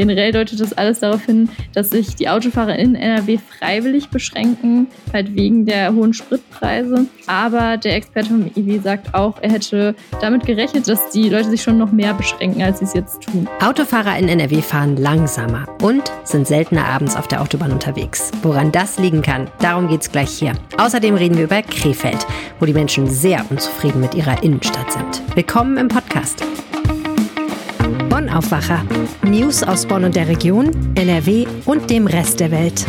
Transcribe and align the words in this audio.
Generell 0.00 0.32
deutet 0.32 0.58
das 0.58 0.72
alles 0.72 1.00
darauf 1.00 1.26
hin, 1.26 1.50
dass 1.74 1.90
sich 1.90 2.16
die 2.16 2.30
Autofahrer 2.30 2.74
in 2.78 2.94
NRW 2.94 3.36
freiwillig 3.36 4.08
beschränken, 4.08 4.86
halt 5.12 5.36
wegen 5.36 5.66
der 5.66 5.94
hohen 5.94 6.14
Spritpreise. 6.14 7.04
Aber 7.26 7.76
der 7.76 7.96
Experte 7.96 8.30
vom 8.30 8.50
IW 8.56 8.78
sagt 8.78 9.12
auch, 9.12 9.42
er 9.42 9.52
hätte 9.52 9.94
damit 10.22 10.46
gerechnet, 10.46 10.88
dass 10.88 11.10
die 11.10 11.28
Leute 11.28 11.50
sich 11.50 11.60
schon 11.60 11.76
noch 11.76 11.92
mehr 11.92 12.14
beschränken, 12.14 12.62
als 12.62 12.78
sie 12.78 12.86
es 12.86 12.94
jetzt 12.94 13.24
tun. 13.24 13.46
Autofahrer 13.60 14.16
in 14.16 14.30
NRW 14.30 14.62
fahren 14.62 14.96
langsamer 14.96 15.66
und 15.82 16.10
sind 16.24 16.46
seltener 16.46 16.86
abends 16.86 17.14
auf 17.14 17.28
der 17.28 17.42
Autobahn 17.42 17.70
unterwegs. 17.70 18.30
Woran 18.42 18.72
das 18.72 18.98
liegen 18.98 19.20
kann, 19.20 19.50
darum 19.58 19.86
geht 19.88 20.00
es 20.00 20.10
gleich 20.10 20.30
hier. 20.30 20.54
Außerdem 20.78 21.14
reden 21.14 21.36
wir 21.36 21.44
über 21.44 21.60
Krefeld, 21.60 22.26
wo 22.58 22.64
die 22.64 22.72
Menschen 22.72 23.06
sehr 23.06 23.44
unzufrieden 23.50 24.00
mit 24.00 24.14
ihrer 24.14 24.42
Innenstadt 24.42 24.90
sind. 24.92 25.36
Willkommen 25.36 25.76
im 25.76 25.88
Podcast. 25.88 26.42
Aufwacher. 28.32 28.84
News 29.24 29.62
aus 29.62 29.86
Bonn 29.86 30.04
und 30.04 30.14
der 30.14 30.28
Region, 30.28 30.70
NRW 30.94 31.46
und 31.66 31.90
dem 31.90 32.06
Rest 32.06 32.40
der 32.40 32.50
Welt. 32.50 32.86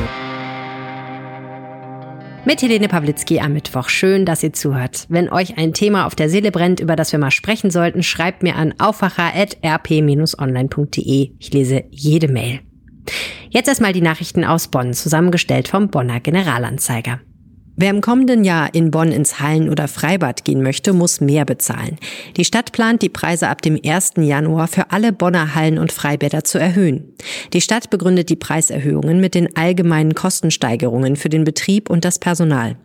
Mit 2.46 2.62
Helene 2.62 2.88
Pawlitzki 2.88 3.40
am 3.40 3.54
Mittwoch. 3.54 3.90
Schön, 3.90 4.26
dass 4.26 4.44
ihr 4.44 4.54
zuhört. 4.54 5.06
Wenn 5.10 5.30
euch 5.30 5.58
ein 5.58 5.74
Thema 5.74 6.06
auf 6.06 6.16
der 6.16 6.30
Seele 6.30 6.52
brennt, 6.52 6.80
über 6.80 6.96
das 6.96 7.12
wir 7.12 7.20
mal 7.20 7.32
sprechen 7.32 7.72
sollten, 7.72 8.04
schreibt 8.04 8.44
mir 8.44 8.56
an 8.56 8.74
aufwacher.rp-online.de. 8.80 11.32
Ich 11.38 11.54
lese 11.54 11.84
jede 11.90 12.28
Mail. 12.28 12.62
Jetzt 13.50 13.68
erstmal 13.68 13.94
die 13.94 14.02
Nachrichten 14.02 14.44
aus 14.44 14.70
Bonn, 14.70 14.94
zusammengestellt 14.94 15.68
vom 15.68 15.90
Bonner 15.90 16.20
Generalanzeiger. 16.20 17.20
Wer 17.82 17.90
im 17.90 18.02
kommenden 18.02 18.44
Jahr 18.44 18.76
in 18.76 18.92
Bonn 18.92 19.12
ins 19.12 19.40
Hallen- 19.40 19.68
oder 19.68 19.88
Freibad 19.88 20.46
gehen 20.46 20.62
möchte, 20.62 20.94
muss 20.94 21.20
mehr 21.20 21.46
bezahlen. 21.46 21.98
Die 22.38 22.46
Stadt 22.46 22.74
plant, 22.74 23.02
die 23.02 23.10
Preise 23.10 23.48
ab 23.48 23.64
dem 23.64 23.80
1. 23.84 24.18
Januar 24.18 24.68
für 24.68 24.92
alle 24.92 25.12
Bonner 25.12 25.56
Hallen- 25.56 25.80
und 25.80 25.92
Freibäder 25.92 26.44
zu 26.44 26.60
erhöhen. 26.60 27.16
Die 27.54 27.62
Stadt 27.62 27.90
begründet 27.90 28.30
die 28.30 28.36
Preiserhöhungen 28.36 29.20
mit 29.20 29.34
den 29.34 29.56
allgemeinen 29.56 30.14
Kostensteigerungen 30.14 31.16
für 31.16 31.30
den 31.30 31.44
Betrieb 31.44 31.90
und 31.90 32.06
das 32.06 32.20
Personal. 32.20 32.76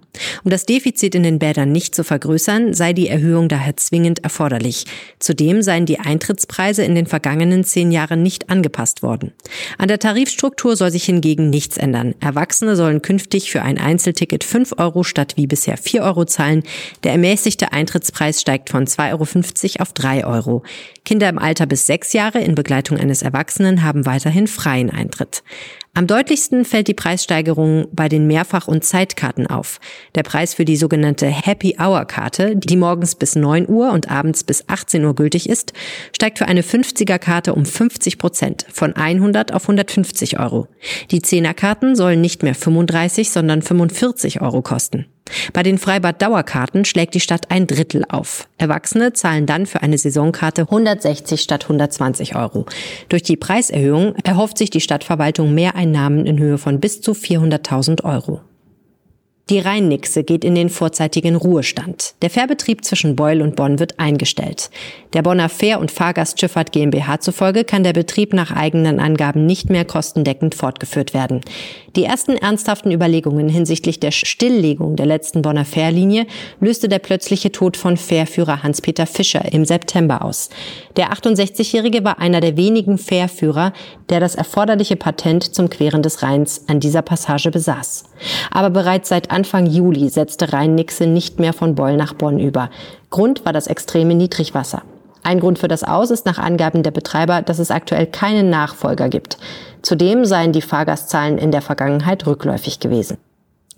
Um 0.44 0.50
das 0.50 0.66
Defizit 0.66 1.14
in 1.14 1.22
den 1.22 1.38
Bädern 1.38 1.72
nicht 1.72 1.94
zu 1.94 2.04
vergrößern, 2.04 2.74
sei 2.74 2.92
die 2.92 3.08
Erhöhung 3.08 3.48
daher 3.48 3.76
zwingend 3.76 4.24
erforderlich. 4.24 4.84
Zudem 5.18 5.62
seien 5.62 5.86
die 5.86 5.98
Eintrittspreise 5.98 6.84
in 6.84 6.94
den 6.94 7.06
vergangenen 7.06 7.64
zehn 7.64 7.92
Jahren 7.92 8.22
nicht 8.22 8.50
angepasst 8.50 9.02
worden. 9.02 9.32
An 9.78 9.88
der 9.88 9.98
Tarifstruktur 9.98 10.76
soll 10.76 10.90
sich 10.90 11.04
hingegen 11.04 11.50
nichts 11.50 11.76
ändern. 11.76 12.14
Erwachsene 12.20 12.76
sollen 12.76 13.02
künftig 13.02 13.50
für 13.50 13.62
ein 13.62 13.78
Einzelticket 13.78 14.44
5 14.44 14.74
Euro 14.78 15.02
statt 15.02 15.34
wie 15.36 15.46
bisher 15.46 15.76
4 15.76 16.02
Euro 16.02 16.24
zahlen. 16.24 16.62
Der 17.04 17.12
ermäßigte 17.12 17.72
Eintrittspreis 17.72 18.40
steigt 18.40 18.70
von 18.70 18.86
2,50 18.86 19.10
Euro 19.12 19.82
auf 19.82 19.92
3 19.92 20.26
Euro. 20.26 20.62
Kinder 21.04 21.28
im 21.28 21.38
Alter 21.38 21.66
bis 21.66 21.86
sechs 21.86 22.12
Jahre 22.12 22.40
in 22.40 22.54
Begleitung 22.54 22.98
eines 22.98 23.22
Erwachsenen 23.22 23.82
haben 23.82 24.06
weiterhin 24.06 24.46
freien 24.46 24.90
Eintritt. 24.90 25.42
Am 25.96 26.06
deutlichsten 26.06 26.66
fällt 26.66 26.88
die 26.88 26.94
Preissteigerung 26.94 27.88
bei 27.90 28.10
den 28.10 28.26
Mehrfach- 28.26 28.68
und 28.68 28.84
Zeitkarten 28.84 29.46
auf. 29.46 29.80
Der 30.14 30.24
Preis 30.24 30.52
für 30.52 30.66
die 30.66 30.76
sogenannte 30.76 31.24
Happy 31.24 31.78
Hour 31.80 32.04
Karte, 32.04 32.54
die 32.54 32.76
morgens 32.76 33.14
bis 33.14 33.34
9 33.34 33.66
Uhr 33.66 33.92
und 33.92 34.10
abends 34.10 34.44
bis 34.44 34.68
18 34.68 35.02
Uhr 35.06 35.14
gültig 35.14 35.48
ist, 35.48 35.72
steigt 36.14 36.36
für 36.36 36.48
eine 36.48 36.60
50er 36.60 37.18
Karte 37.18 37.54
um 37.54 37.64
50 37.64 38.18
Prozent 38.18 38.66
von 38.70 38.92
100 38.92 39.54
auf 39.54 39.62
150 39.62 40.38
Euro. 40.38 40.68
Die 41.10 41.22
10er 41.22 41.54
Karten 41.54 41.96
sollen 41.96 42.20
nicht 42.20 42.42
mehr 42.42 42.54
35, 42.54 43.30
sondern 43.30 43.62
45 43.62 44.42
Euro 44.42 44.60
kosten. 44.60 45.06
Bei 45.52 45.62
den 45.62 45.78
Freibad-Dauerkarten 45.78 46.84
schlägt 46.84 47.14
die 47.14 47.20
Stadt 47.20 47.50
ein 47.50 47.66
Drittel 47.66 48.04
auf. 48.08 48.48
Erwachsene 48.58 49.12
zahlen 49.12 49.46
dann 49.46 49.66
für 49.66 49.82
eine 49.82 49.98
Saisonkarte 49.98 50.62
160 50.62 51.40
statt 51.40 51.64
120 51.64 52.36
Euro. 52.36 52.66
Durch 53.08 53.22
die 53.22 53.36
Preiserhöhung 53.36 54.14
erhofft 54.24 54.58
sich 54.58 54.70
die 54.70 54.80
Stadtverwaltung 54.80 55.54
Mehreinnahmen 55.54 56.26
in 56.26 56.38
Höhe 56.38 56.58
von 56.58 56.80
bis 56.80 57.00
zu 57.00 57.12
400.000 57.12 58.04
Euro. 58.04 58.40
Die 59.48 59.60
Rheinnixe 59.60 60.24
geht 60.24 60.44
in 60.44 60.56
den 60.56 60.68
vorzeitigen 60.68 61.36
Ruhestand. 61.36 62.16
Der 62.20 62.30
Fährbetrieb 62.30 62.84
zwischen 62.84 63.14
Beul 63.14 63.42
und 63.42 63.54
Bonn 63.54 63.78
wird 63.78 64.00
eingestellt. 64.00 64.70
Der 65.12 65.22
Bonner 65.22 65.48
Fähr- 65.48 65.78
und 65.78 65.92
Fahrgastschifffahrt 65.92 66.72
GmbH 66.72 67.20
zufolge 67.20 67.62
kann 67.62 67.84
der 67.84 67.92
Betrieb 67.92 68.34
nach 68.34 68.50
eigenen 68.50 68.98
Angaben 68.98 69.46
nicht 69.46 69.70
mehr 69.70 69.84
kostendeckend 69.84 70.56
fortgeführt 70.56 71.14
werden. 71.14 71.42
Die 71.94 72.02
ersten 72.02 72.36
ernsthaften 72.36 72.90
Überlegungen 72.90 73.48
hinsichtlich 73.48 74.00
der 74.00 74.10
Stilllegung 74.10 74.96
der 74.96 75.06
letzten 75.06 75.42
Bonner 75.42 75.64
Fährlinie 75.64 76.26
löste 76.60 76.88
der 76.88 76.98
plötzliche 76.98 77.52
Tod 77.52 77.76
von 77.76 77.96
Fährführer 77.96 78.64
Hans-Peter 78.64 79.06
Fischer 79.06 79.52
im 79.52 79.64
September 79.64 80.24
aus. 80.24 80.50
Der 80.96 81.12
68-Jährige 81.12 82.02
war 82.02 82.18
einer 82.18 82.40
der 82.40 82.56
wenigen 82.56 82.98
Fährführer, 82.98 83.72
der 84.08 84.18
das 84.18 84.34
erforderliche 84.34 84.96
Patent 84.96 85.54
zum 85.54 85.70
Queren 85.70 86.02
des 86.02 86.22
Rheins 86.22 86.64
an 86.66 86.80
dieser 86.80 87.02
Passage 87.02 87.52
besaß. 87.52 88.06
Aber 88.50 88.70
bereits 88.70 89.08
seit 89.08 89.30
Anfang 89.36 89.66
Juli 89.66 90.08
setzte 90.08 90.54
Rhein-Nixe 90.54 91.06
nicht 91.06 91.38
mehr 91.38 91.52
von 91.52 91.74
Beul 91.74 91.98
nach 91.98 92.14
Bonn 92.14 92.38
über. 92.38 92.70
Grund 93.10 93.44
war 93.44 93.52
das 93.52 93.66
extreme 93.66 94.14
Niedrigwasser. 94.14 94.80
Ein 95.22 95.40
Grund 95.40 95.58
für 95.58 95.68
das 95.68 95.84
Aus 95.84 96.10
ist 96.10 96.24
nach 96.24 96.38
Angaben 96.38 96.82
der 96.82 96.90
Betreiber, 96.90 97.42
dass 97.42 97.58
es 97.58 97.70
aktuell 97.70 98.06
keinen 98.06 98.48
Nachfolger 98.48 99.10
gibt. 99.10 99.36
Zudem 99.82 100.24
seien 100.24 100.52
die 100.52 100.62
Fahrgastzahlen 100.62 101.36
in 101.36 101.50
der 101.50 101.60
Vergangenheit 101.60 102.26
rückläufig 102.26 102.80
gewesen. 102.80 103.18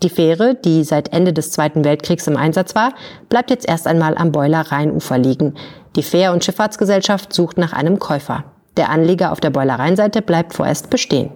Die 0.01 0.07
Fähre, 0.07 0.55
die 0.55 0.85
seit 0.85 1.11
Ende 1.11 1.33
des 1.33 1.51
Zweiten 1.51 1.83
Weltkriegs 1.83 2.27
im 2.27 2.37
Einsatz 2.37 2.73
war, 2.73 2.93
bleibt 3.27 3.49
jetzt 3.49 3.67
erst 3.67 3.85
einmal 3.85 4.17
am 4.17 4.31
Beuler 4.31 4.61
Rheinufer 4.61 5.17
liegen. 5.17 5.55
Die 5.97 6.03
Fähr- 6.03 6.31
und 6.31 6.45
Schifffahrtsgesellschaft 6.45 7.33
sucht 7.33 7.57
nach 7.57 7.73
einem 7.73 7.99
Käufer. 7.99 8.45
Der 8.77 8.91
Anleger 8.91 9.33
auf 9.33 9.41
der 9.41 9.49
Beuler 9.49 9.77
Rheinseite 9.77 10.21
bleibt 10.21 10.53
vorerst 10.53 10.89
bestehen. 10.89 11.31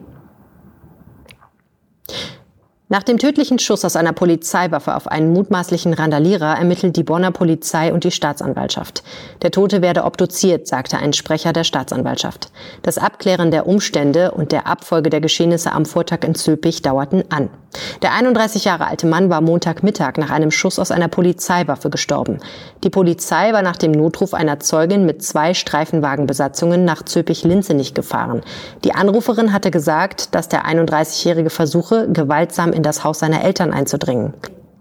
Nach 2.90 3.02
dem 3.02 3.18
tödlichen 3.18 3.60
Schuss 3.60 3.86
aus 3.86 3.96
einer 3.96 4.12
Polizeiwaffe 4.12 4.94
auf 4.94 5.08
einen 5.08 5.32
mutmaßlichen 5.32 5.94
Randalierer 5.94 6.58
ermittelt 6.58 6.98
die 6.98 7.04
Bonner 7.04 7.32
Polizei 7.32 7.94
und 7.94 8.04
die 8.04 8.12
Staatsanwaltschaft. 8.12 9.04
Der 9.42 9.52
Tote 9.52 9.82
werde 9.82 10.04
obduziert, 10.04 10.68
sagte 10.68 10.98
ein 10.98 11.14
Sprecher 11.14 11.54
der 11.54 11.64
Staatsanwaltschaft. 11.64 12.52
Das 12.82 12.98
Abklären 12.98 13.52
der 13.52 13.68
Umstände 13.68 14.32
und 14.32 14.52
der 14.52 14.68
Abfolge 14.68 15.10
der 15.10 15.22
Geschehnisse 15.22 15.72
am 15.72 15.86
Vortag 15.86 16.26
in 16.26 16.36
Zülpich 16.36 16.82
dauerten 16.82 17.24
an. 17.32 17.50
Der 18.02 18.14
31 18.14 18.66
Jahre 18.66 18.88
alte 18.88 19.08
Mann 19.08 19.30
war 19.30 19.42
Montagmittag 19.42 20.18
nach 20.18 20.30
einem 20.30 20.52
Schuss 20.52 20.78
aus 20.78 20.92
einer 20.92 21.08
Polizeiwaffe 21.08 21.90
gestorben. 21.90 22.38
Die 22.84 22.90
Polizei 22.90 23.54
war 23.54 23.62
nach 23.62 23.78
dem 23.78 23.92
Notruf 23.92 24.34
einer 24.34 24.60
Zeugin 24.60 25.06
mit 25.06 25.24
zwei 25.24 25.54
Streifenwagenbesatzungen 25.54 26.86
nach 26.86 27.04
Zülpich-Linzenich 27.04 27.94
gefahren. 27.94 28.42
Die 28.84 28.94
Anruferin 28.94 29.54
hatte 29.54 29.72
gesagt, 29.72 30.36
dass 30.36 30.50
der 30.50 30.66
31-Jährige 30.66 31.50
versuche, 31.50 32.08
gewaltsam 32.12 32.74
in 32.74 32.83
das 32.84 33.04
Haus 33.04 33.20
seiner 33.20 33.44
Eltern 33.44 33.74
einzudringen. 33.74 34.34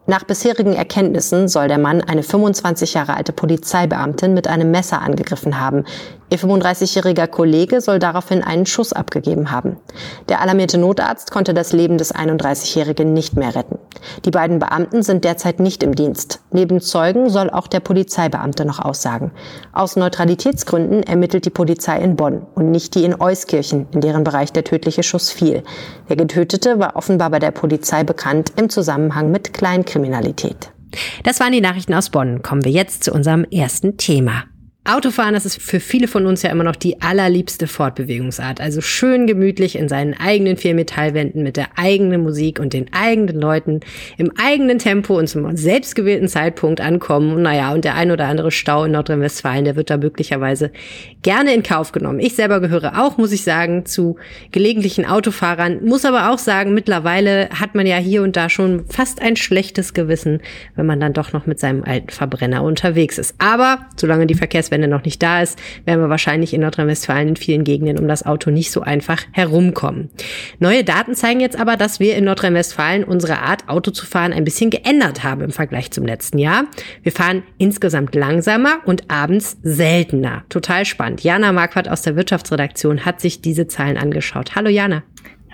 Nach 0.06 0.24
bisherigen 0.24 0.72
Erkenntnissen 0.72 1.46
soll 1.46 1.68
der 1.68 1.78
Mann 1.78 2.00
eine 2.00 2.24
25 2.24 2.94
Jahre 2.94 3.14
alte 3.14 3.32
Polizeibeamtin 3.32 4.34
mit 4.34 4.48
einem 4.48 4.72
Messer 4.72 5.00
angegriffen 5.00 5.60
haben. 5.60 5.84
Ihr 6.32 6.38
35-jähriger 6.38 7.26
Kollege 7.26 7.82
soll 7.82 7.98
daraufhin 7.98 8.43
einen 8.43 8.65
Schuss 8.65 8.94
abgegeben 8.94 9.50
haben. 9.50 9.76
Der 10.31 10.41
alarmierte 10.41 10.78
Notarzt 10.78 11.31
konnte 11.31 11.53
das 11.53 11.75
Leben 11.75 11.98
des 11.98 12.15
31-Jährigen 12.15 13.12
nicht 13.12 13.37
mehr 13.37 13.54
retten. 13.54 13.78
Die 14.25 14.31
beiden 14.31 14.59
Beamten 14.59 15.03
sind 15.03 15.25
derzeit 15.25 15.60
nicht 15.60 15.82
im 15.82 15.94
Dienst. 15.94 16.41
Neben 16.50 16.81
Zeugen 16.81 17.28
soll 17.28 17.50
auch 17.50 17.66
der 17.66 17.81
Polizeibeamte 17.81 18.65
noch 18.65 18.78
aussagen. 18.78 19.32
Aus 19.75 19.97
Neutralitätsgründen 19.97 21.03
ermittelt 21.03 21.44
die 21.44 21.50
Polizei 21.50 21.98
in 21.98 22.16
Bonn 22.16 22.47
und 22.54 22.70
nicht 22.70 22.94
die 22.94 23.04
in 23.04 23.20
Euskirchen, 23.20 23.87
in 23.93 24.00
deren 24.00 24.25
Bereich 24.25 24.54
der 24.54 24.64
tödliche 24.64 25.03
Schuss 25.03 25.31
fiel. 25.31 25.62
Der 26.09 26.16
Getötete 26.16 26.78
war 26.78 26.97
offenbar 26.97 27.28
bei 27.28 27.41
der 27.41 27.50
Polizei 27.50 28.04
bekannt 28.04 28.53
im 28.56 28.70
Zusammenhang 28.70 29.31
mit 29.31 29.53
Kleinkriminalität. 29.53 30.70
Das 31.25 31.41
waren 31.41 31.53
die 31.53 31.60
Nachrichten 31.60 31.93
aus 31.93 32.09
Bonn. 32.09 32.41
Kommen 32.41 32.64
wir 32.64 32.72
jetzt 32.72 33.04
zu 33.04 33.12
unserem 33.12 33.44
ersten 33.44 33.99
Thema. 33.99 34.44
Autofahren, 34.84 35.34
das 35.34 35.46
ist 35.46 35.62
für 35.62 35.79
viele 35.79 36.08
von 36.08 36.26
uns 36.26 36.43
ja 36.43 36.50
immer 36.50 36.64
noch 36.64 36.75
die 36.75 37.00
allerliebste 37.00 37.69
Fortbewegungsart. 37.69 38.61
Also 38.61 38.81
schön 38.81 39.29
gemütlich 39.29 39.76
in 39.76 39.88
seinen 39.88 40.12
eigenen 40.14 40.56
vier 40.56 40.75
Metallwänden 40.75 41.44
mit 41.44 41.56
der 41.56 41.69
eigenen 41.76 42.25
Musik 42.25 42.58
und 42.58 42.73
den 42.73 42.93
eigenen 42.93 43.40
Leuten 43.40 43.79
im 44.19 44.32
eigenen 44.37 44.81
Tempo 44.81 45.17
und 45.17 45.29
zum 45.29 45.56
selbstgewählten 45.56 46.26
Zeitpunkt 46.26 46.81
ankommen. 46.81 47.32
Und 47.32 47.43
naja, 47.43 47.73
und 47.73 47.84
der 47.84 47.94
ein 47.94 48.11
oder 48.11 48.26
andere 48.26 48.50
Stau 48.50 48.82
in 48.82 48.90
Nordrhein-Westfalen, 48.90 49.64
der 49.64 49.76
wird 49.76 49.88
da 49.88 49.99
möglicherweise 49.99 50.73
gerne 51.23 51.55
in 51.55 51.62
Kauf 51.62 51.93
genommen. 51.93 52.19
Ich 52.19 52.34
selber 52.34 52.58
gehöre 52.58 53.00
auch, 53.00 53.19
muss 53.19 53.31
ich 53.31 53.44
sagen, 53.44 53.87
zu 53.87 54.17
gelegentlichen 54.50 55.06
Autofahrern. 55.06 55.84
Muss 55.84 56.05
aber 56.05 56.32
auch 56.32 56.38
sagen, 56.38 56.75
mittlerweile 56.75 57.50
hat 57.50 57.76
man 57.76 57.87
ja 57.87 57.99
hier 57.99 58.25
und 58.25 58.34
da 58.34 58.49
schon 58.49 58.84
fast 58.88 59.23
ein 59.23 59.37
schlechtes 59.37 59.94
Gewissen, 59.94 60.40
wenn 60.75 60.87
man 60.87 60.99
dann 60.99 61.12
doch 61.12 61.32
noch 61.32 61.46
mit 61.46 61.61
seinem 61.61 61.84
alten 61.84 62.11
Verbrenner 62.11 62.64
unterwegs 62.64 63.17
ist. 63.17 63.37
Aber 63.38 63.87
solange 63.96 64.26
die 64.26 64.34
Verkehrs 64.34 64.71
Verkehrswende 64.72 64.88
noch 64.88 65.04
nicht 65.04 65.22
da 65.22 65.42
ist, 65.42 65.58
werden 65.84 66.00
wir 66.00 66.08
wahrscheinlich 66.08 66.54
in 66.54 66.62
Nordrhein-Westfalen 66.62 67.28
in 67.28 67.36
vielen 67.36 67.64
Gegenden 67.64 67.98
um 67.98 68.08
das 68.08 68.24
Auto 68.24 68.50
nicht 68.50 68.70
so 68.70 68.80
einfach 68.80 69.22
herumkommen. 69.32 70.10
Neue 70.58 70.84
Daten 70.84 71.14
zeigen 71.14 71.40
jetzt 71.40 71.58
aber, 71.58 71.76
dass 71.76 72.00
wir 72.00 72.16
in 72.16 72.24
Nordrhein-Westfalen 72.24 73.04
unsere 73.04 73.40
Art, 73.40 73.69
Auto 73.69 73.90
zu 73.90 74.06
fahren, 74.06 74.32
ein 74.32 74.44
bisschen 74.44 74.70
geändert 74.70 75.22
haben 75.22 75.42
im 75.42 75.50
Vergleich 75.50 75.90
zum 75.90 76.06
letzten 76.06 76.38
Jahr. 76.38 76.64
Wir 77.02 77.12
fahren 77.12 77.42
insgesamt 77.58 78.14
langsamer 78.14 78.80
und 78.86 79.10
abends 79.10 79.58
seltener. 79.62 80.44
Total 80.48 80.84
spannend. 80.84 81.22
Jana 81.22 81.52
Marquardt 81.52 81.88
aus 81.88 82.02
der 82.02 82.16
Wirtschaftsredaktion 82.16 83.04
hat 83.04 83.20
sich 83.20 83.42
diese 83.42 83.66
Zahlen 83.66 83.96
angeschaut. 83.96 84.54
Hallo 84.54 84.70
Jana. 84.70 85.02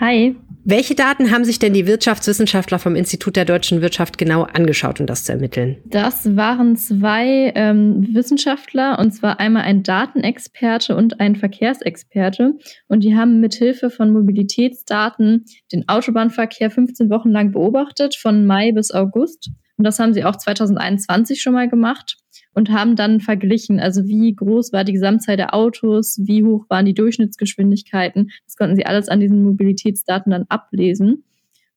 Hi. 0.01 0.37
Welche 0.71 0.95
Daten 0.95 1.31
haben 1.31 1.47
sich 1.47 1.59
denn 1.59 1.73
die 1.73 1.87
Wirtschaftswissenschaftler 1.87 2.79
vom 2.79 2.95
Institut 2.95 3.37
der 3.37 3.47
deutschen 3.47 3.81
Wirtschaft 3.81 4.19
genau 4.19 4.43
angeschaut, 4.43 5.01
um 5.01 5.07
das 5.07 5.25
zu 5.25 5.33
ermitteln? 5.33 5.79
Das 5.87 6.37
waren 6.37 6.77
zwei 6.77 7.55
ähm, 7.55 8.07
Wissenschaftler, 8.13 8.99
und 8.99 9.13
zwar 9.13 9.41
einmal 9.41 9.63
ein 9.63 9.83
Datenexperte 9.83 10.95
und 10.95 11.21
ein 11.21 11.37
Verkehrsexperte. 11.37 12.53
Und 12.87 13.03
die 13.03 13.17
haben 13.17 13.41
mithilfe 13.41 13.89
von 13.89 14.13
Mobilitätsdaten 14.13 15.47
den 15.73 15.89
Autobahnverkehr 15.89 16.71
15 16.71 17.09
Wochen 17.09 17.31
lang 17.31 17.53
beobachtet, 17.53 18.15
von 18.15 18.45
Mai 18.45 18.73
bis 18.73 18.91
August. 18.91 19.49
Und 19.79 19.85
das 19.85 19.99
haben 19.99 20.13
sie 20.13 20.25
auch 20.25 20.37
2021 20.37 21.41
schon 21.41 21.55
mal 21.55 21.71
gemacht 21.71 22.19
und 22.53 22.71
haben 22.71 22.97
dann 22.97 23.21
verglichen, 23.21 23.81
also 23.81 24.07
wie 24.07 24.35
groß 24.35 24.73
war 24.73 24.85
die 24.85 24.93
Gesamtzahl 24.93 25.37
der 25.37 25.55
Autos, 25.55 26.19
wie 26.23 26.45
hoch 26.45 26.67
waren 26.69 26.87
die 26.87 26.95
Durchschnittsgeschwindigkeiten. 26.95 28.31
Das 28.45 28.57
konnten 28.57 28.77
sie 28.77 28.87
alles 28.87 29.09
an 29.09 29.21
diesen 29.21 29.43
Mobilitätsdaten 29.43 30.31
dann 30.31 30.47
ablesen. 30.49 31.25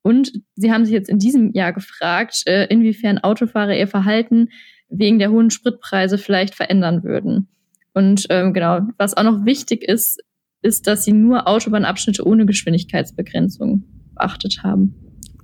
Und 0.02 0.34
sie 0.56 0.72
haben 0.72 0.86
sich 0.86 0.94
jetzt 0.94 1.10
in 1.10 1.20
diesem 1.20 1.52
Jahr 1.54 1.74
gefragt, 1.74 2.44
äh, 2.48 2.66
inwiefern 2.68 3.20
Autofahrer 3.20 3.78
ihr 3.78 3.88
Verhalten 3.88 4.50
wegen 4.90 5.20
der 5.20 5.32
hohen 5.32 5.52
Spritpreise 5.52 6.18
vielleicht 6.18 6.56
verändern 6.56 7.04
würden. 7.04 7.48
Und 7.94 8.26
ähm, 8.30 8.54
genau, 8.54 8.82
was 8.98 9.16
auch 9.16 9.24
noch 9.24 9.46
wichtig 9.46 9.84
ist, 9.84 10.20
ist, 10.62 10.88
dass 10.88 11.04
sie 11.04 11.14
nur 11.14 11.48
Autobahnabschnitte 11.48 12.26
ohne 12.26 12.46
Geschwindigkeitsbegrenzung 12.46 13.84
beachtet 14.14 14.64
haben. 14.64 15.01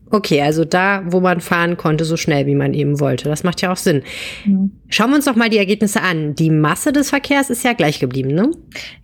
Okay, 0.09 0.41
also 0.41 0.65
da, 0.65 1.03
wo 1.05 1.19
man 1.19 1.41
fahren 1.41 1.77
konnte, 1.77 2.05
so 2.05 2.17
schnell 2.17 2.45
wie 2.45 2.55
man 2.55 2.73
eben 2.73 2.99
wollte. 2.99 3.29
Das 3.29 3.43
macht 3.43 3.61
ja 3.61 3.71
auch 3.71 3.77
Sinn. 3.77 4.03
Mhm. 4.45 4.71
Schauen 4.89 5.09
wir 5.09 5.15
uns 5.17 5.25
doch 5.25 5.35
mal 5.35 5.49
die 5.49 5.57
Ergebnisse 5.57 6.01
an. 6.01 6.35
Die 6.35 6.49
Masse 6.49 6.93
des 6.93 7.09
Verkehrs 7.09 7.49
ist 7.49 7.63
ja 7.63 7.73
gleich 7.73 7.99
geblieben, 7.99 8.29
ne? 8.29 8.51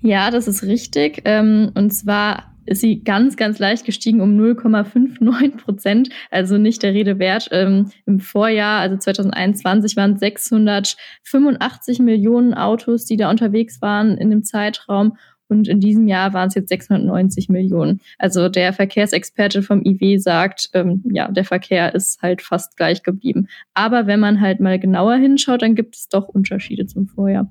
Ja, 0.01 0.31
das 0.31 0.47
ist 0.47 0.63
richtig. 0.63 1.21
Ähm, 1.25 1.71
und 1.75 1.91
zwar 1.91 2.53
ist 2.65 2.81
sie 2.81 3.03
ganz, 3.03 3.35
ganz 3.35 3.59
leicht 3.59 3.85
gestiegen 3.85 4.21
um 4.21 4.39
0,59 4.39 5.57
Prozent, 5.57 6.09
also 6.31 6.57
nicht 6.57 6.81
der 6.83 6.93
Rede 6.93 7.19
wert. 7.19 7.49
Ähm, 7.51 7.91
Im 8.05 8.19
Vorjahr, 8.19 8.79
also 8.79 8.97
2021, 8.97 9.97
waren 9.97 10.17
685 10.17 11.99
Millionen 11.99 12.53
Autos, 12.53 13.05
die 13.05 13.17
da 13.17 13.29
unterwegs 13.29 13.81
waren 13.81 14.17
in 14.17 14.29
dem 14.29 14.43
Zeitraum. 14.43 15.17
Und 15.53 15.67
in 15.67 15.79
diesem 15.79 16.07
Jahr 16.07 16.33
waren 16.33 16.47
es 16.47 16.55
jetzt 16.55 16.69
690 16.69 17.49
Millionen. 17.49 18.01
Also 18.17 18.49
der 18.49 18.73
Verkehrsexperte 18.73 19.61
vom 19.61 19.83
IW 19.85 20.17
sagt, 20.17 20.69
ähm, 20.73 21.03
ja, 21.11 21.29
der 21.29 21.45
Verkehr 21.45 21.93
ist 21.93 22.21
halt 22.21 22.41
fast 22.41 22.75
gleich 22.75 23.03
geblieben. 23.03 23.47
Aber 23.73 24.07
wenn 24.07 24.19
man 24.19 24.41
halt 24.41 24.59
mal 24.59 24.79
genauer 24.79 25.15
hinschaut, 25.15 25.61
dann 25.61 25.75
gibt 25.75 25.95
es 25.95 26.09
doch 26.09 26.27
Unterschiede 26.27 26.87
zum 26.87 27.07
Vorjahr. 27.07 27.49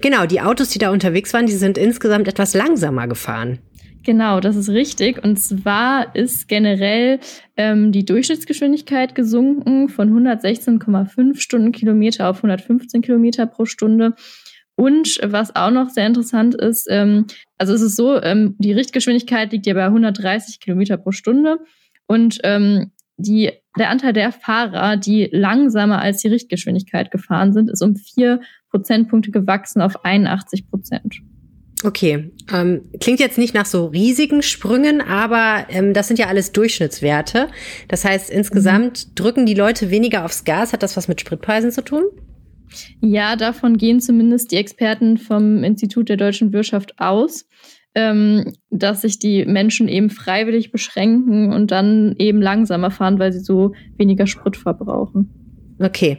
Genau, 0.00 0.26
die 0.26 0.40
Autos, 0.40 0.70
die 0.70 0.78
da 0.78 0.90
unterwegs 0.90 1.34
waren, 1.34 1.46
die 1.46 1.52
sind 1.52 1.78
insgesamt 1.78 2.28
etwas 2.28 2.54
langsamer 2.54 3.06
gefahren. 3.08 3.58
Genau, 4.04 4.40
das 4.40 4.56
ist 4.56 4.70
richtig. 4.70 5.22
Und 5.22 5.38
zwar 5.38 6.14
ist 6.14 6.48
generell 6.48 7.20
ähm, 7.56 7.92
die 7.92 8.04
Durchschnittsgeschwindigkeit 8.04 9.14
gesunken 9.14 9.88
von 9.88 10.10
116,5 10.10 11.38
Stundenkilometer 11.38 12.30
auf 12.30 12.38
115 12.38 13.02
Kilometer 13.02 13.46
pro 13.46 13.66
Stunde. 13.66 14.14
Und 14.78 15.18
was 15.24 15.56
auch 15.56 15.72
noch 15.72 15.90
sehr 15.90 16.06
interessant 16.06 16.54
ist, 16.54 16.86
ähm, 16.88 17.26
also 17.58 17.74
es 17.74 17.82
ist 17.82 17.96
so, 17.96 18.22
ähm, 18.22 18.54
die 18.60 18.72
Richtgeschwindigkeit 18.72 19.50
liegt 19.50 19.66
ja 19.66 19.74
bei 19.74 19.86
130 19.86 20.60
Kilometer 20.60 20.96
pro 20.96 21.10
Stunde 21.10 21.58
und 22.06 22.38
ähm, 22.44 22.92
die, 23.16 23.50
der 23.76 23.90
Anteil 23.90 24.12
der 24.12 24.30
Fahrer, 24.30 24.96
die 24.96 25.30
langsamer 25.32 26.00
als 26.00 26.22
die 26.22 26.28
Richtgeschwindigkeit 26.28 27.10
gefahren 27.10 27.52
sind, 27.52 27.70
ist 27.70 27.82
um 27.82 27.96
vier 27.96 28.40
Prozentpunkte 28.70 29.32
gewachsen 29.32 29.82
auf 29.82 30.04
81 30.04 30.70
Prozent. 30.70 31.22
Okay, 31.82 32.30
ähm, 32.52 32.82
klingt 33.00 33.18
jetzt 33.18 33.36
nicht 33.36 33.54
nach 33.54 33.66
so 33.66 33.86
riesigen 33.86 34.42
Sprüngen, 34.42 35.00
aber 35.00 35.66
ähm, 35.70 35.92
das 35.92 36.06
sind 36.06 36.20
ja 36.20 36.28
alles 36.28 36.52
Durchschnittswerte. 36.52 37.48
Das 37.88 38.04
heißt, 38.04 38.30
insgesamt 38.30 39.08
mhm. 39.08 39.14
drücken 39.16 39.44
die 39.44 39.54
Leute 39.54 39.90
weniger 39.90 40.24
aufs 40.24 40.44
Gas. 40.44 40.72
Hat 40.72 40.84
das 40.84 40.96
was 40.96 41.08
mit 41.08 41.20
Spritpreisen 41.20 41.72
zu 41.72 41.82
tun? 41.82 42.04
Ja, 43.00 43.36
davon 43.36 43.76
gehen 43.76 44.00
zumindest 44.00 44.52
die 44.52 44.56
Experten 44.56 45.18
vom 45.18 45.64
Institut 45.64 46.08
der 46.08 46.16
deutschen 46.16 46.52
Wirtschaft 46.52 46.94
aus, 46.98 47.46
ähm, 47.94 48.52
dass 48.70 49.02
sich 49.02 49.18
die 49.18 49.44
Menschen 49.44 49.88
eben 49.88 50.10
freiwillig 50.10 50.70
beschränken 50.70 51.52
und 51.52 51.70
dann 51.70 52.14
eben 52.18 52.40
langsamer 52.40 52.90
fahren, 52.90 53.18
weil 53.18 53.32
sie 53.32 53.40
so 53.40 53.72
weniger 53.96 54.26
Sprit 54.26 54.56
verbrauchen. 54.56 55.76
Okay. 55.80 56.18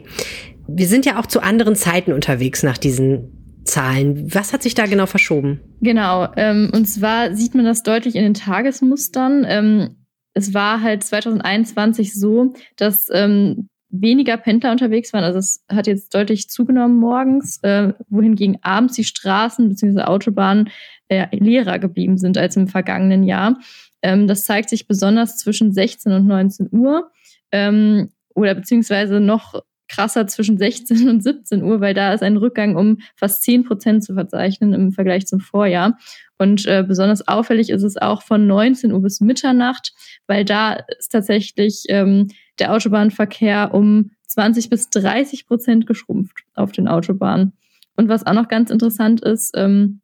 Wir 0.68 0.86
sind 0.86 1.06
ja 1.06 1.18
auch 1.18 1.26
zu 1.26 1.42
anderen 1.42 1.74
Zeiten 1.74 2.12
unterwegs 2.12 2.62
nach 2.62 2.78
diesen 2.78 3.62
Zahlen. 3.64 4.32
Was 4.34 4.52
hat 4.52 4.62
sich 4.62 4.74
da 4.74 4.86
genau 4.86 5.06
verschoben? 5.06 5.60
Genau, 5.80 6.28
ähm, 6.36 6.70
und 6.72 6.86
zwar 6.86 7.34
sieht 7.34 7.54
man 7.54 7.64
das 7.64 7.82
deutlich 7.82 8.14
in 8.14 8.22
den 8.22 8.34
Tagesmustern. 8.34 9.44
Ähm, 9.48 9.96
es 10.34 10.54
war 10.54 10.82
halt 10.82 11.02
2021 11.02 12.14
so, 12.14 12.52
dass 12.76 13.08
ähm, 13.12 13.68
weniger 13.90 14.36
Pendler 14.36 14.70
unterwegs 14.72 15.12
waren. 15.12 15.24
Also 15.24 15.38
es 15.38 15.64
hat 15.68 15.86
jetzt 15.86 16.14
deutlich 16.14 16.48
zugenommen 16.48 16.96
morgens, 16.96 17.58
äh, 17.62 17.92
wohingegen 18.08 18.58
abends 18.62 18.94
die 18.94 19.04
Straßen 19.04 19.68
bzw. 19.68 20.02
Autobahnen 20.02 20.70
äh, 21.08 21.26
leerer 21.36 21.78
geblieben 21.78 22.18
sind 22.18 22.38
als 22.38 22.56
im 22.56 22.68
vergangenen 22.68 23.24
Jahr. 23.24 23.58
Ähm, 24.02 24.26
das 24.26 24.44
zeigt 24.44 24.70
sich 24.70 24.86
besonders 24.86 25.38
zwischen 25.38 25.72
16 25.72 26.12
und 26.12 26.26
19 26.26 26.68
Uhr 26.72 27.10
ähm, 27.52 28.10
oder 28.34 28.54
beziehungsweise 28.54 29.20
noch 29.20 29.60
krasser 29.90 30.26
zwischen 30.26 30.56
16 30.56 31.08
und 31.08 31.22
17 31.22 31.62
Uhr, 31.62 31.80
weil 31.80 31.94
da 31.94 32.14
ist 32.14 32.22
ein 32.22 32.36
Rückgang 32.36 32.76
um 32.76 32.98
fast 33.16 33.42
10 33.42 33.64
Prozent 33.64 34.04
zu 34.04 34.14
verzeichnen 34.14 34.72
im 34.72 34.92
Vergleich 34.92 35.26
zum 35.26 35.40
Vorjahr. 35.40 35.98
Und 36.38 36.64
äh, 36.66 36.84
besonders 36.86 37.26
auffällig 37.26 37.70
ist 37.70 37.82
es 37.82 37.96
auch 37.96 38.22
von 38.22 38.46
19 38.46 38.92
Uhr 38.92 39.02
bis 39.02 39.20
Mitternacht, 39.20 39.92
weil 40.26 40.44
da 40.44 40.74
ist 40.98 41.10
tatsächlich 41.12 41.84
ähm, 41.88 42.28
der 42.58 42.72
Autobahnverkehr 42.72 43.74
um 43.74 44.12
20 44.28 44.70
bis 44.70 44.90
30 44.90 45.46
Prozent 45.46 45.86
geschrumpft 45.86 46.44
auf 46.54 46.72
den 46.72 46.88
Autobahnen. 46.88 47.52
Und 47.96 48.08
was 48.08 48.24
auch 48.24 48.32
noch 48.32 48.48
ganz 48.48 48.70
interessant 48.70 49.20
ist, 49.20 49.52
ähm, 49.56 50.00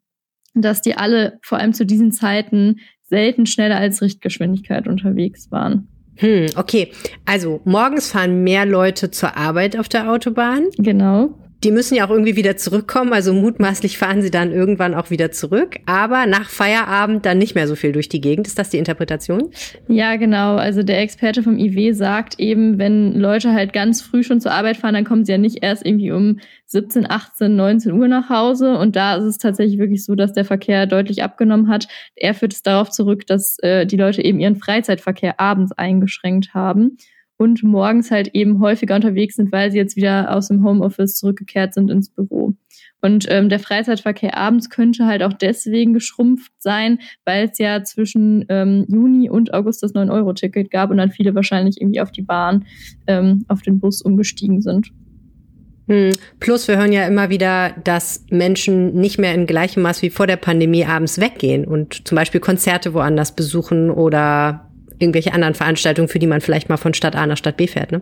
dass 0.53 0.81
die 0.81 0.97
alle 0.97 1.39
vor 1.41 1.59
allem 1.59 1.73
zu 1.73 1.85
diesen 1.85 2.11
Zeiten 2.11 2.81
selten 3.03 3.45
schneller 3.45 3.77
als 3.77 4.01
Richtgeschwindigkeit 4.01 4.87
unterwegs 4.87 5.49
waren. 5.49 5.87
Hm, 6.17 6.47
okay. 6.55 6.91
Also 7.25 7.61
morgens 7.65 8.11
fahren 8.11 8.43
mehr 8.43 8.65
Leute 8.65 9.11
zur 9.11 9.35
Arbeit 9.37 9.77
auf 9.77 9.89
der 9.89 10.11
Autobahn. 10.11 10.67
Genau. 10.77 11.33
Die 11.63 11.71
müssen 11.71 11.95
ja 11.95 12.05
auch 12.05 12.11
irgendwie 12.11 12.35
wieder 12.35 12.55
zurückkommen, 12.55 13.13
also 13.13 13.33
mutmaßlich 13.33 13.97
fahren 13.97 14.21
sie 14.21 14.29
dann 14.29 14.51
irgendwann 14.51 14.93
auch 14.93 15.09
wieder 15.09 15.31
zurück, 15.31 15.77
aber 15.87 16.27
nach 16.27 16.49
Feierabend 16.49 17.25
dann 17.25 17.39
nicht 17.39 17.55
mehr 17.55 17.67
so 17.67 17.75
viel 17.75 17.91
durch 17.91 18.09
die 18.09 18.21
Gegend. 18.21 18.45
Ist 18.45 18.59
das 18.59 18.69
die 18.69 18.77
Interpretation? 18.77 19.49
Ja, 19.87 20.17
genau. 20.17 20.57
Also 20.57 20.83
der 20.83 21.01
Experte 21.01 21.41
vom 21.41 21.57
IW 21.57 21.93
sagt 21.93 22.39
eben, 22.39 22.77
wenn 22.77 23.19
Leute 23.19 23.53
halt 23.53 23.73
ganz 23.73 24.01
früh 24.01 24.23
schon 24.23 24.39
zur 24.39 24.51
Arbeit 24.51 24.77
fahren, 24.77 24.93
dann 24.93 25.03
kommen 25.03 25.25
sie 25.25 25.31
ja 25.31 25.39
nicht 25.39 25.63
erst 25.63 25.85
irgendwie 25.85 26.11
um 26.11 26.39
17, 26.67 27.09
18, 27.09 27.55
19 27.55 27.91
Uhr 27.93 28.07
nach 28.07 28.29
Hause. 28.29 28.77
Und 28.77 28.95
da 28.95 29.15
ist 29.15 29.23
es 29.23 29.37
tatsächlich 29.37 29.79
wirklich 29.79 30.05
so, 30.05 30.15
dass 30.15 30.33
der 30.33 30.45
Verkehr 30.45 30.85
deutlich 30.85 31.23
abgenommen 31.23 31.69
hat. 31.69 31.87
Er 32.15 32.33
führt 32.33 32.53
es 32.53 32.61
darauf 32.61 32.91
zurück, 32.91 33.25
dass 33.25 33.57
äh, 33.59 33.85
die 33.85 33.97
Leute 33.97 34.23
eben 34.23 34.39
ihren 34.39 34.57
Freizeitverkehr 34.57 35.39
abends 35.39 35.71
eingeschränkt 35.71 36.53
haben 36.53 36.97
und 37.37 37.63
morgens 37.63 38.11
halt 38.11 38.29
eben 38.33 38.59
häufiger 38.59 38.95
unterwegs 38.95 39.35
sind, 39.35 39.51
weil 39.51 39.71
sie 39.71 39.77
jetzt 39.77 39.95
wieder 39.95 40.35
aus 40.35 40.47
dem 40.47 40.63
Homeoffice 40.63 41.15
zurückgekehrt 41.15 41.73
sind 41.73 41.89
ins 41.89 42.09
Büro. 42.09 42.53
Und 43.01 43.27
ähm, 43.29 43.49
der 43.49 43.59
Freizeitverkehr 43.59 44.35
abends 44.35 44.69
könnte 44.69 45.05
halt 45.05 45.21
auch 45.21 45.33
deswegen 45.33 45.93
geschrumpft 45.93 46.51
sein, 46.57 46.99
weil 47.25 47.47
es 47.49 47.59
ja 47.59 47.83
zwischen 47.83 48.45
ähm, 48.49 48.85
Juni 48.87 49.29
und 49.29 49.53
August 49.53 49.83
das 49.83 49.93
9-Euro-Ticket 49.93 50.71
gab 50.71 50.89
und 50.89 50.97
dann 50.97 51.11
viele 51.11 51.35
wahrscheinlich 51.35 51.79
irgendwie 51.79 52.01
auf 52.01 52.11
die 52.11 52.23
Bahn, 52.23 52.65
ähm, 53.05 53.45
auf 53.47 53.61
den 53.61 53.79
Bus 53.79 54.01
umgestiegen 54.01 54.61
sind. 54.61 54.91
Hm. 55.87 56.09
Plus, 56.39 56.67
wir 56.67 56.77
hören 56.77 56.91
ja 56.91 57.07
immer 57.07 57.29
wieder, 57.29 57.73
dass 57.83 58.25
Menschen 58.29 58.95
nicht 58.95 59.19
mehr 59.19 59.33
in 59.33 59.45
gleichem 59.45 59.83
Maß 59.83 60.01
wie 60.01 60.09
vor 60.09 60.27
der 60.27 60.35
Pandemie 60.35 60.85
abends 60.85 61.19
weggehen 61.19 61.65
und 61.65 62.05
zum 62.07 62.15
Beispiel 62.15 62.41
Konzerte 62.41 62.93
woanders 62.93 63.35
besuchen 63.35 63.89
oder 63.89 64.66
irgendwelche 64.99 65.33
anderen 65.33 65.53
Veranstaltungen, 65.53 66.07
für 66.07 66.19
die 66.19 66.27
man 66.27 66.41
vielleicht 66.41 66.69
mal 66.69 66.77
von 66.77 66.93
Stadt 66.93 67.15
A 67.15 67.25
nach 67.25 67.37
Stadt 67.37 67.57
B 67.57 67.67
fährt, 67.67 67.91
ne? 67.91 68.01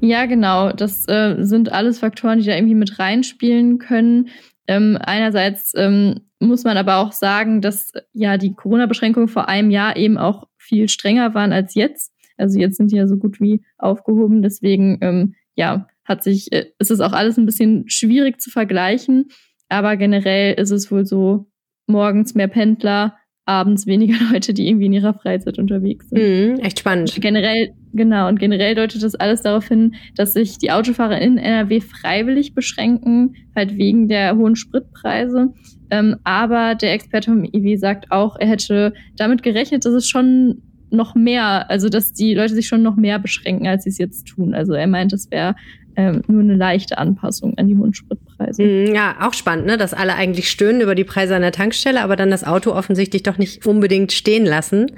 Ja, 0.00 0.26
genau. 0.26 0.72
Das 0.72 1.08
äh, 1.08 1.36
sind 1.38 1.72
alles 1.72 1.98
Faktoren, 1.98 2.38
die 2.38 2.46
da 2.46 2.54
irgendwie 2.54 2.74
mit 2.74 2.98
reinspielen 2.98 3.78
können. 3.78 4.28
Ähm, 4.66 4.98
einerseits 5.00 5.72
ähm, 5.76 6.20
muss 6.38 6.64
man 6.64 6.76
aber 6.76 6.96
auch 6.96 7.12
sagen, 7.12 7.60
dass 7.60 7.92
ja 8.12 8.38
die 8.38 8.54
Corona-Beschränkungen 8.54 9.28
vor 9.28 9.48
einem 9.48 9.70
Jahr 9.70 9.96
eben 9.96 10.18
auch 10.18 10.48
viel 10.58 10.88
strenger 10.88 11.34
waren 11.34 11.52
als 11.52 11.74
jetzt. 11.74 12.12
Also 12.36 12.58
jetzt 12.58 12.76
sind 12.76 12.90
die 12.90 12.96
ja 12.96 13.06
so 13.06 13.16
gut 13.16 13.40
wie 13.40 13.62
aufgehoben. 13.78 14.42
Deswegen 14.42 14.98
ähm, 15.00 15.34
ja 15.54 15.86
hat 16.04 16.22
sich 16.22 16.52
äh, 16.52 16.66
ist 16.78 16.90
es 16.90 17.00
auch 17.00 17.12
alles 17.12 17.38
ein 17.38 17.46
bisschen 17.46 17.88
schwierig 17.88 18.40
zu 18.40 18.50
vergleichen. 18.50 19.28
aber 19.68 19.96
generell 19.96 20.54
ist 20.54 20.70
es 20.70 20.90
wohl 20.90 21.06
so, 21.06 21.46
morgens 21.86 22.34
mehr 22.34 22.48
Pendler, 22.48 23.16
abends 23.46 23.86
weniger 23.86 24.16
Leute, 24.32 24.54
die 24.54 24.68
irgendwie 24.68 24.86
in 24.86 24.92
ihrer 24.92 25.14
Freizeit 25.14 25.58
unterwegs 25.58 26.08
sind. 26.08 26.18
Mhm, 26.18 26.60
echt 26.60 26.80
spannend. 26.80 27.14
Generell, 27.20 27.72
genau, 27.92 28.28
und 28.28 28.38
generell 28.38 28.74
deutet 28.74 29.02
das 29.02 29.14
alles 29.14 29.42
darauf 29.42 29.68
hin, 29.68 29.94
dass 30.16 30.32
sich 30.32 30.58
die 30.58 30.70
Autofahrer 30.70 31.20
in 31.20 31.38
NRW 31.38 31.80
freiwillig 31.80 32.54
beschränken, 32.54 33.34
halt 33.54 33.76
wegen 33.76 34.08
der 34.08 34.36
hohen 34.36 34.56
Spritpreise. 34.56 35.52
Ähm, 35.90 36.16
aber 36.24 36.74
der 36.74 36.92
Experte 36.92 37.30
vom 37.30 37.44
IW 37.44 37.76
sagt 37.76 38.10
auch, 38.10 38.36
er 38.38 38.48
hätte 38.48 38.94
damit 39.16 39.42
gerechnet, 39.42 39.84
dass 39.84 39.92
es 39.92 40.08
schon 40.08 40.62
noch 40.94 41.14
mehr, 41.14 41.70
also 41.70 41.88
dass 41.88 42.12
die 42.12 42.34
Leute 42.34 42.54
sich 42.54 42.66
schon 42.66 42.82
noch 42.82 42.96
mehr 42.96 43.18
beschränken, 43.18 43.66
als 43.66 43.84
sie 43.84 43.90
es 43.90 43.98
jetzt 43.98 44.26
tun. 44.26 44.54
Also 44.54 44.72
er 44.72 44.86
meint, 44.86 45.12
es 45.12 45.30
wäre 45.30 45.54
ähm, 45.96 46.22
nur 46.26 46.42
eine 46.42 46.56
leichte 46.56 46.98
Anpassung 46.98 47.56
an 47.56 47.68
die 47.68 47.76
hohen 47.76 47.94
Spritpreise. 47.94 48.62
Mhm, 48.62 48.94
ja, 48.94 49.16
auch 49.20 49.34
spannend, 49.34 49.66
ne? 49.66 49.76
dass 49.76 49.94
alle 49.94 50.14
eigentlich 50.14 50.50
stöhnen 50.50 50.80
über 50.80 50.94
die 50.94 51.04
Preise 51.04 51.36
an 51.36 51.42
der 51.42 51.52
Tankstelle, 51.52 52.02
aber 52.02 52.16
dann 52.16 52.30
das 52.30 52.44
Auto 52.44 52.72
offensichtlich 52.72 53.22
doch 53.22 53.38
nicht 53.38 53.66
unbedingt 53.66 54.12
stehen 54.12 54.44
lassen. 54.44 54.90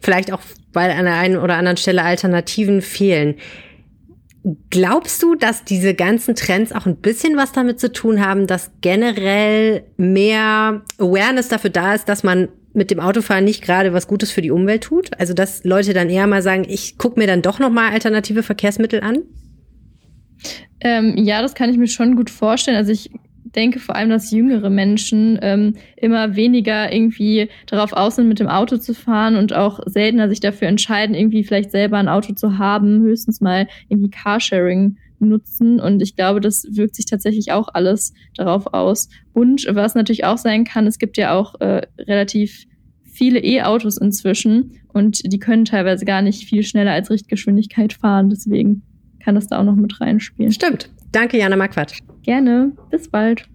Vielleicht 0.00 0.32
auch, 0.32 0.40
weil 0.72 0.90
an 0.90 1.04
der 1.04 1.16
einen 1.16 1.36
oder 1.36 1.56
anderen 1.56 1.76
Stelle 1.76 2.02
Alternativen 2.02 2.82
fehlen. 2.82 3.36
Glaubst 4.70 5.22
du, 5.22 5.36
dass 5.36 5.64
diese 5.64 5.94
ganzen 5.94 6.34
Trends 6.34 6.72
auch 6.72 6.86
ein 6.86 6.96
bisschen 6.96 7.36
was 7.36 7.52
damit 7.52 7.78
zu 7.78 7.92
tun 7.92 8.24
haben, 8.24 8.48
dass 8.48 8.72
generell 8.80 9.84
mehr 9.96 10.82
Awareness 10.98 11.48
dafür 11.48 11.70
da 11.70 11.94
ist, 11.94 12.08
dass 12.08 12.24
man 12.24 12.48
mit 12.74 12.90
dem 12.90 13.00
Autofahren 13.00 13.44
nicht 13.44 13.62
gerade 13.62 13.92
was 13.92 14.06
Gutes 14.06 14.30
für 14.30 14.42
die 14.42 14.50
Umwelt 14.50 14.84
tut? 14.84 15.10
Also 15.18 15.34
dass 15.34 15.64
Leute 15.64 15.94
dann 15.94 16.10
eher 16.10 16.26
mal 16.26 16.42
sagen, 16.42 16.64
ich 16.68 16.98
gucke 16.98 17.18
mir 17.18 17.26
dann 17.26 17.42
doch 17.42 17.58
noch 17.58 17.70
mal 17.70 17.90
alternative 17.90 18.42
Verkehrsmittel 18.42 19.00
an? 19.00 19.18
Ähm, 20.80 21.16
ja, 21.16 21.42
das 21.42 21.54
kann 21.54 21.70
ich 21.70 21.76
mir 21.76 21.86
schon 21.86 22.16
gut 22.16 22.30
vorstellen. 22.30 22.76
Also 22.76 22.92
ich 22.92 23.10
denke 23.54 23.78
vor 23.78 23.96
allem, 23.96 24.10
dass 24.10 24.30
jüngere 24.30 24.70
Menschen 24.70 25.38
ähm, 25.42 25.74
immer 25.96 26.36
weniger 26.36 26.92
irgendwie 26.92 27.48
darauf 27.66 27.92
aus 27.92 28.16
sind, 28.16 28.28
mit 28.28 28.40
dem 28.40 28.48
Auto 28.48 28.78
zu 28.78 28.94
fahren 28.94 29.36
und 29.36 29.52
auch 29.52 29.80
seltener 29.86 30.28
sich 30.28 30.40
dafür 30.40 30.68
entscheiden, 30.68 31.14
irgendwie 31.14 31.44
vielleicht 31.44 31.70
selber 31.70 31.98
ein 31.98 32.08
Auto 32.08 32.32
zu 32.32 32.58
haben, 32.58 33.02
höchstens 33.02 33.40
mal 33.40 33.68
irgendwie 33.88 34.10
Carsharing 34.10 34.96
nutzen. 35.28 35.80
Und 35.80 36.02
ich 36.02 36.16
glaube, 36.16 36.40
das 36.40 36.66
wirkt 36.70 36.96
sich 36.96 37.06
tatsächlich 37.06 37.52
auch 37.52 37.68
alles 37.72 38.12
darauf 38.36 38.72
aus. 38.74 39.08
Und 39.32 39.66
was 39.70 39.94
natürlich 39.94 40.24
auch 40.24 40.38
sein 40.38 40.64
kann, 40.64 40.86
es 40.86 40.98
gibt 40.98 41.16
ja 41.16 41.34
auch 41.34 41.60
äh, 41.60 41.86
relativ 41.98 42.66
viele 43.04 43.40
E-Autos 43.40 43.98
inzwischen 43.98 44.80
und 44.92 45.20
die 45.32 45.38
können 45.38 45.64
teilweise 45.64 46.04
gar 46.04 46.22
nicht 46.22 46.44
viel 46.48 46.62
schneller 46.62 46.92
als 46.92 47.10
Richtgeschwindigkeit 47.10 47.92
fahren. 47.92 48.30
Deswegen 48.30 48.82
kann 49.20 49.34
das 49.34 49.46
da 49.46 49.60
auch 49.60 49.64
noch 49.64 49.76
mit 49.76 50.00
reinspielen. 50.00 50.52
Stimmt. 50.52 50.90
Danke, 51.12 51.38
Jana 51.38 51.56
Marquardt. 51.56 51.98
Gerne. 52.22 52.72
Bis 52.90 53.08
bald. 53.08 53.46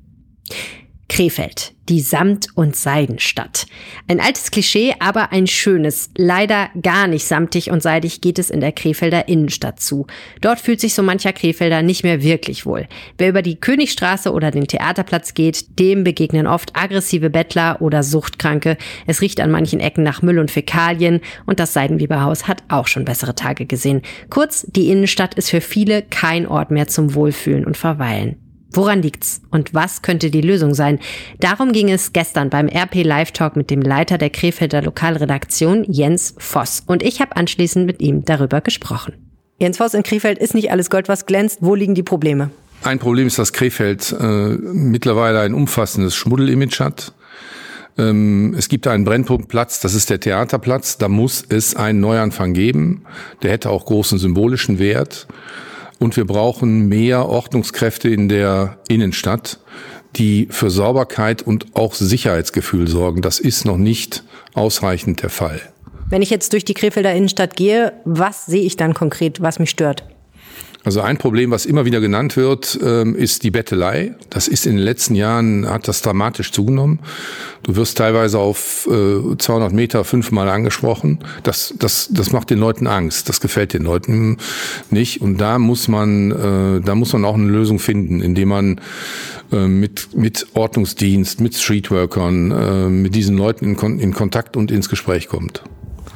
Krefeld, 1.17 1.74
die 1.89 2.00
Samt- 2.00 2.50
und 2.53 2.75
Seidenstadt. 2.75 3.65
Ein 4.07 4.19
altes 4.19 4.51
Klischee, 4.51 4.93
aber 5.00 5.31
ein 5.31 5.47
schönes. 5.47 6.12
Leider 6.15 6.69
gar 6.79 7.07
nicht 7.07 7.25
samtig 7.25 7.71
und 7.71 7.81
seidig 7.81 8.21
geht 8.21 8.38
es 8.38 8.51
in 8.51 8.59
der 8.59 8.71
Krefelder 8.71 9.27
Innenstadt 9.27 9.79
zu. 9.79 10.05
Dort 10.41 10.59
fühlt 10.59 10.79
sich 10.79 10.93
so 10.93 11.01
mancher 11.01 11.33
Krefelder 11.33 11.81
nicht 11.81 12.03
mehr 12.03 12.21
wirklich 12.21 12.67
wohl. 12.67 12.88
Wer 13.17 13.29
über 13.29 13.41
die 13.41 13.59
Königstraße 13.59 14.31
oder 14.31 14.51
den 14.51 14.67
Theaterplatz 14.67 15.33
geht, 15.33 15.79
dem 15.79 16.03
begegnen 16.03 16.45
oft 16.45 16.75
aggressive 16.75 17.31
Bettler 17.31 17.81
oder 17.81 18.03
Suchtkranke. 18.03 18.77
Es 19.07 19.21
riecht 19.21 19.41
an 19.41 19.50
manchen 19.50 19.79
Ecken 19.79 20.03
nach 20.03 20.21
Müll 20.21 20.38
und 20.38 20.51
Fäkalien 20.51 21.21
und 21.47 21.59
das 21.59 21.74
Seidenweberhaus 21.74 22.47
hat 22.47 22.62
auch 22.67 22.86
schon 22.86 23.05
bessere 23.05 23.33
Tage 23.33 23.65
gesehen. 23.65 24.03
Kurz, 24.29 24.67
die 24.69 24.91
Innenstadt 24.91 25.33
ist 25.33 25.50
für 25.50 25.62
viele 25.62 26.03
kein 26.03 26.45
Ort 26.45 26.69
mehr 26.69 26.88
zum 26.88 27.15
Wohlfühlen 27.15 27.65
und 27.65 27.75
Verweilen. 27.75 28.36
Woran 28.71 29.01
liegt's 29.01 29.41
und 29.50 29.74
was 29.74 30.01
könnte 30.01 30.29
die 30.29 30.41
Lösung 30.41 30.74
sein? 30.74 31.00
Darum 31.39 31.71
ging 31.71 31.89
es 31.89 32.13
gestern 32.13 32.50
beim 32.50 32.67
RP 32.67 33.03
Live 33.03 33.31
Talk 33.31 33.55
mit 33.55 33.69
dem 33.69 33.81
Leiter 33.81 34.17
der 34.17 34.29
Krefelder 34.29 34.81
Lokalredaktion 34.81 35.86
Jens 35.86 36.36
Voss 36.38 36.83
und 36.86 37.01
ich 37.01 37.21
habe 37.21 37.36
anschließend 37.36 37.86
mit 37.86 38.01
ihm 38.01 38.25
darüber 38.25 38.62
gesprochen. 38.62 39.13
Jens 39.59 39.77
Voss 39.77 39.93
in 39.93 40.03
Krefeld 40.03 40.38
ist 40.38 40.53
nicht 40.53 40.71
alles 40.71 40.89
Gold, 40.89 41.07
was 41.07 41.25
glänzt. 41.25 41.59
Wo 41.62 41.74
liegen 41.74 41.95
die 41.95 42.03
Probleme? 42.03 42.51
Ein 42.83 43.00
Problem 43.00 43.25
ist, 43.27 43.39
dass 43.39 43.53
Krefeld 43.53 44.15
äh, 44.19 44.24
mittlerweile 44.24 45.39
ein 45.39 45.53
umfassendes 45.53 46.15
Schmuddelimage 46.15 46.79
hat. 46.79 47.13
Ähm, 47.97 48.53
es 48.57 48.69
gibt 48.69 48.86
einen 48.86 49.03
Brennpunktplatz, 49.03 49.79
das 49.79 49.95
ist 49.95 50.09
der 50.09 50.19
Theaterplatz. 50.19 50.97
Da 50.97 51.07
muss 51.07 51.43
es 51.50 51.75
einen 51.75 52.00
Neuanfang 52.00 52.53
geben. 52.53 53.05
Der 53.41 53.51
hätte 53.51 53.69
auch 53.69 53.86
großen 53.86 54.19
symbolischen 54.19 54.77
Wert. 54.77 55.27
Und 56.00 56.16
wir 56.16 56.25
brauchen 56.25 56.88
mehr 56.88 57.27
Ordnungskräfte 57.27 58.10
in 58.10 58.30
der 58.30 58.77
Innenstadt, 58.88 59.60
die 60.16 60.48
für 60.50 60.70
Sauberkeit 60.70 61.42
und 61.42 61.75
auch 61.75 61.94
Sicherheitsgefühl 61.94 62.88
sorgen. 62.88 63.22
Das 63.22 63.39
ist 63.39 63.66
noch 63.66 63.77
nicht 63.77 64.24
ausreichend 64.54 65.22
der 65.24 65.30
Fall. 65.30 65.62
Wenn 66.10 66.22
ich 66.22 66.30
jetzt 66.30 66.54
durch 66.54 66.63
die 66.63 66.74
Krefelder 66.74 67.13
Innenstadt 67.13 67.56
gehe, 67.56 67.94
was 68.06 68.46
sehe 68.46 68.63
ich 68.63 68.77
dann 68.77 68.94
konkret, 68.94 69.42
was 69.42 69.60
mich 69.60 69.70
stört? 69.70 70.04
Also 70.88 71.01
ein 71.01 71.17
Problem, 71.17 71.51
was 71.51 71.65
immer 71.65 71.84
wieder 71.84 72.00
genannt 72.00 72.38
wird, 72.38 72.79
ähm, 72.82 73.13
ist 73.13 73.44
die 73.44 73.51
Bettelei. 73.51 74.15
Das 74.29 74.48
ist 74.48 74.65
in 74.65 74.77
den 74.77 74.86
letzten 74.86 75.15
Jahren, 75.15 75.70
hat 75.70 75.89
das 75.89 76.01
dramatisch 76.01 76.53
zugenommen. 76.53 77.00
Du 77.63 77.75
wirst 77.75 77.98
teilweise 77.98 78.39
auf 78.39 78.88
200 78.88 79.74
äh, 79.74 79.75
Meter 79.75 80.06
fünfmal 80.06 80.48
angesprochen. 80.48 81.20
Das, 81.44 81.74
das, 81.77 82.08
das 82.10 82.32
macht 82.32 82.51
den 82.51 82.60
Leuten 82.60 82.88
Angst. 82.88 83.27
Das 83.27 83.41
gefällt 83.41 83.74
den 83.74 83.84
Leuten 83.84 84.38
nicht. 84.89 85.22
Und 85.22 85.41
da 85.41 85.60
muss 85.60 85.89
man, 85.89 86.32
äh, 86.32 86.79
da 86.79 86.96
muss 86.96 87.12
man 87.12 87.25
auch 87.25 87.36
eine 87.36 87.50
Lösung 87.50 87.79
finden, 87.79 88.22
indem 88.22 88.48
man 88.48 88.79
äh, 89.51 89.67
mit, 89.67 90.15
mit 90.15 90.48
Ordnungsdienst, 90.53 91.41
mit 91.41 91.53
Streetworkern, 91.56 93.01
mit 93.01 93.13
diesen 93.13 93.36
Leuten 93.36 93.75
in, 93.75 94.00
in 94.00 94.13
Kontakt 94.13 94.56
und 94.56 94.72
ins 94.72 94.88
Gespräch 94.88 95.27
kommt. 95.27 95.63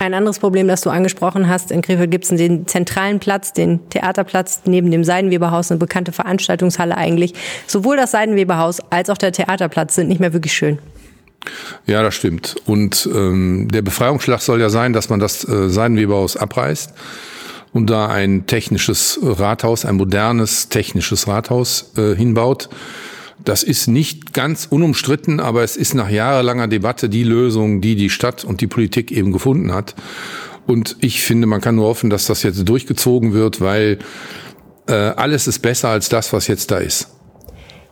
Ein 0.02 0.16
anderes 0.16 0.40
Problem, 0.40 0.68
das 0.68 0.82
du 0.82 0.90
angesprochen 0.90 1.48
hast, 1.48 1.70
in 1.70 1.84
Krefeld 1.84 2.10
gibt 2.10 2.24
es 2.24 2.36
den 2.36 2.66
zentralen 2.66 3.20
Platz, 3.20 3.54
den 3.54 3.88
Theaterplatz 3.92 4.62
neben 4.66 4.90
dem 4.90 5.04
Seidenweberhaus, 5.04 5.70
eine 5.70 5.78
bekannte 5.78 6.12
Veranstaltungshalle 6.12 6.98
eigentlich. 6.98 7.36
Sowohl 7.68 7.98
das 7.98 8.10
Seidenweberhaus 8.10 8.80
als 8.90 9.12
auch 9.12 9.18
der 9.20 9.32
Theaterplatz 9.32 9.94
sind 9.94 10.08
nicht 10.08 10.20
mehr 10.20 10.34
wirklich 10.34 10.54
schön. 10.54 10.80
Ja, 11.86 12.02
das 12.02 12.16
stimmt. 12.16 12.56
Und 12.66 13.08
ähm, 13.14 13.68
der 13.72 13.84
Befreiungsschlag 13.84 14.42
soll 14.42 14.60
ja 14.60 14.72
sein, 14.72 14.92
dass 14.94 15.10
man 15.10 15.20
das 15.20 15.48
äh, 15.48 15.70
Seidenweberhaus 15.70 16.36
abreißt 16.36 16.96
und 17.72 17.88
da 17.92 18.08
ein 18.08 18.48
technisches 18.48 19.20
Rathaus, 19.22 19.86
ein 19.86 19.98
modernes 19.98 20.70
technisches 20.70 21.28
Rathaus 21.28 21.92
äh, 21.96 22.16
hinbaut. 22.16 22.70
Das 23.44 23.64
ist 23.64 23.88
nicht 23.88 24.34
ganz 24.34 24.68
unumstritten, 24.70 25.40
aber 25.40 25.64
es 25.64 25.76
ist 25.76 25.94
nach 25.94 26.10
jahrelanger 26.10 26.68
Debatte 26.68 27.10
die 27.10 27.24
Lösung, 27.24 27.82
die 27.82 27.96
die 27.96 28.10
Stadt 28.10 28.44
und 28.44 28.62
die 28.62 28.68
Politik 28.68 29.12
eben 29.12 29.32
gefunden 29.32 29.74
hat. 29.74 29.96
Und 30.68 30.96
ich 31.00 31.24
finde, 31.24 31.48
man 31.48 31.62
kann 31.62 31.76
nur 31.76 31.88
hoffen, 31.88 32.10
dass 32.10 32.28
das 32.28 32.44
jetzt 32.44 32.68
durchgezogen 32.68 33.34
wird, 33.34 33.62
weil 33.62 33.98
äh, 34.88 34.94
alles 34.94 35.48
ist 35.48 35.60
besser 35.60 35.90
als 35.90 36.10
das, 36.10 36.34
was 36.34 36.48
jetzt 36.48 36.72
da 36.72 36.78
ist. 36.78 37.08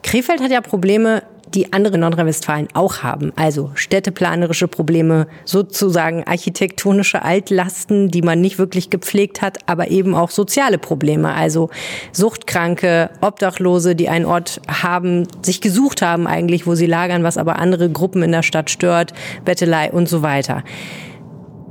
Krefeld 0.03 0.41
hat 0.41 0.51
ja 0.51 0.61
Probleme 0.61 1.23
die 1.53 1.73
andere 1.73 1.97
Nordrhein-Westfalen 1.97 2.67
auch 2.73 3.03
haben. 3.03 3.31
Also 3.35 3.71
städteplanerische 3.75 4.67
Probleme, 4.67 5.27
sozusagen 5.45 6.23
architektonische 6.25 7.23
Altlasten, 7.23 8.09
die 8.11 8.21
man 8.21 8.41
nicht 8.41 8.57
wirklich 8.57 8.89
gepflegt 8.89 9.41
hat, 9.41 9.57
aber 9.67 9.89
eben 9.89 10.15
auch 10.15 10.29
soziale 10.29 10.77
Probleme. 10.77 11.33
Also 11.33 11.69
Suchtkranke, 12.11 13.09
Obdachlose, 13.21 13.95
die 13.95 14.09
einen 14.09 14.25
Ort 14.25 14.61
haben, 14.67 15.27
sich 15.41 15.61
gesucht 15.61 16.01
haben 16.01 16.27
eigentlich, 16.27 16.67
wo 16.67 16.75
sie 16.75 16.85
lagern, 16.85 17.23
was 17.23 17.37
aber 17.37 17.59
andere 17.59 17.89
Gruppen 17.89 18.23
in 18.23 18.31
der 18.31 18.43
Stadt 18.43 18.69
stört, 18.69 19.13
Bettelei 19.45 19.91
und 19.91 20.07
so 20.07 20.21
weiter. 20.21 20.63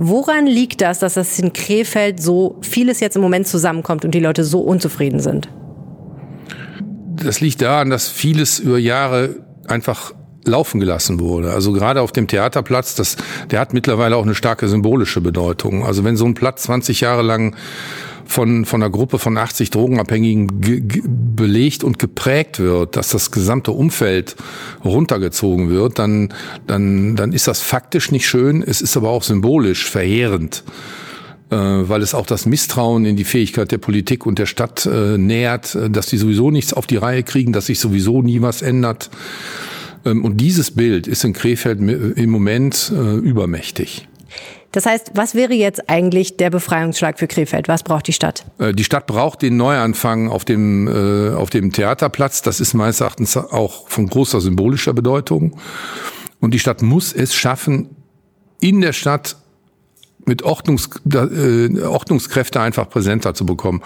Woran 0.01 0.47
liegt 0.47 0.81
das, 0.81 1.01
dass 1.01 1.15
das 1.15 1.39
in 1.41 1.53
Krefeld 1.53 2.23
so 2.23 2.57
vieles 2.61 3.01
jetzt 3.01 3.17
im 3.17 3.23
Moment 3.23 3.49
zusammenkommt 3.49 4.05
und 4.05 4.13
die 4.13 4.21
Leute 4.21 4.45
so 4.45 4.61
unzufrieden 4.61 5.19
sind? 5.19 5.49
Das 7.17 7.41
liegt 7.41 7.63
daran, 7.63 7.91
dass 7.91 8.09
vieles 8.09 8.61
über 8.61 8.79
Jahre 8.79 9.48
einfach 9.69 10.13
laufen 10.45 10.81
gelassen 10.81 11.21
wurde. 11.21 11.53
Also 11.53 11.73
gerade 11.73 12.01
auf 12.01 12.13
dem 12.13 12.27
Theaterplatz, 12.27 12.95
das, 12.95 13.17
der 13.51 13.61
hat 13.61 13.75
mittlerweile 13.75 14.17
auch 14.17 14.23
eine 14.23 14.35
starke 14.35 14.69
symbolische 14.69 15.21
Bedeutung. 15.21 15.85
Also 15.85 16.05
wenn 16.05 16.17
so 16.17 16.25
ein 16.25 16.35
Platz 16.35 16.63
20 16.65 17.01
Jahre 17.01 17.23
lang 17.23 17.55
von, 18.25 18.65
von 18.65 18.83
einer 18.83 18.91
Gruppe 18.91 19.19
von 19.19 19.37
80 19.37 19.71
Drogenabhängigen 19.71 20.61
belegt 21.37 21.83
und 21.83 21.99
geprägt 21.99 22.59
wird, 22.59 22.97
dass 22.97 23.11
das 23.11 23.31
gesamte 23.31 23.73
Umfeld 23.73 24.37
runtergezogen 24.85 25.71
wird, 25.71 25.99
dann, 25.99 26.35
dann, 26.67 27.17
dann 27.17 27.33
ist 27.33 27.49
das 27.49 27.61
faktisch 27.61 28.11
nicht 28.11 28.27
schön, 28.29 28.63
es 28.63 28.81
ist 28.81 28.97
aber 28.97 29.11
auch 29.11 29.23
symbolisch 29.23 29.89
verheerend 29.89 30.63
weil 31.57 32.03
es 32.03 32.15
auch 32.15 32.27
das 32.27 32.47
Misstrauen 32.47 33.05
in 33.07 33.17
die 33.17 33.25
Fähigkeit 33.25 33.71
der 33.73 33.79
Politik 33.79 34.27
und 34.27 34.39
der 34.39 34.47
Stadt 34.47 34.87
äh, 34.87 35.17
nähert, 35.17 35.75
äh, 35.75 35.89
dass 35.89 36.07
die 36.07 36.19
sowieso 36.19 36.51
nichts 36.51 36.73
auf 36.73 36.87
die 36.87 36.97
Reihe 36.97 37.23
kriegen, 37.23 37.53
dass 37.53 37.67
sich 37.67 37.81
sowieso 37.81 38.23
nie 38.23 38.43
was 38.43 38.63
ändert. 38.63 39.11
Ähm, 40.05 40.25
und 40.25 40.39
dieses 40.41 40.71
Bild 40.71 41.07
ist 41.07 41.25
in 41.25 41.33
Krefeld 41.33 41.81
im 41.81 42.31
Moment 42.31 42.93
übermächtig. 43.23 44.09
Das 44.73 44.85
heißt, 44.85 45.13
was 45.15 45.35
wäre 45.35 45.55
jetzt 45.55 45.89
eigentlich 45.89 46.37
der 46.37 46.51
Befreiungsschlag 46.51 47.19
für 47.19 47.27
Krefeld? 47.27 47.69
Was 47.69 47.83
braucht 47.83 48.07
die 48.07 48.13
Stadt? 48.13 48.45
Äh, 48.59 48.75
die 48.75 48.85
Stadt 48.85 49.07
braucht 49.07 49.43
den 49.43 49.57
Neuanfang 49.57 50.29
auf 50.29 50.45
dem, 50.45 50.87
äh, 50.87 51.35
auf 51.35 51.51
dem 51.51 51.73
Theaterplatz. 51.73 52.43
Das 52.43 52.61
ist 52.61 52.75
meines 52.75 53.01
Erachtens 53.01 53.37
auch 53.37 53.89
von 53.89 54.09
großer 54.09 54.41
symbolischer 54.41 54.93
Bedeutung. 54.93 55.59
Und 56.41 56.53
die 56.53 56.59
Stadt 56.59 56.83
muss 56.83 57.13
es 57.13 57.35
schaffen, 57.35 57.89
in 58.61 58.81
der 58.81 58.93
Stadt 58.93 59.37
mit 60.29 60.43
Ordnungs, 60.43 60.89
äh, 61.13 61.81
Ordnungskräfte 61.83 62.61
einfach 62.61 62.89
präsenter 62.89 63.35
zu 63.35 63.45
bekommen. 63.45 63.83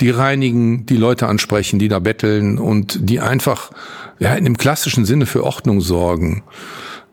Die 0.00 0.10
reinigen, 0.10 0.86
die 0.86 0.96
Leute 0.96 1.26
ansprechen, 1.26 1.78
die 1.78 1.88
da 1.88 1.98
betteln 1.98 2.58
und 2.58 3.10
die 3.10 3.18
einfach 3.18 3.72
ja, 4.18 4.34
in 4.34 4.44
dem 4.44 4.56
klassischen 4.56 5.04
Sinne 5.04 5.26
für 5.26 5.42
Ordnung 5.42 5.80
sorgen 5.80 6.44